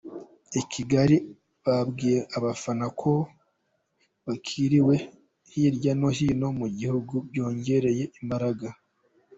[0.59, 1.15] I Kigali
[1.63, 3.11] babwiye abafana ko uko
[4.25, 4.95] bakiriwe
[5.51, 8.67] hirya no hino mu gihugu byabongereye imbaraga.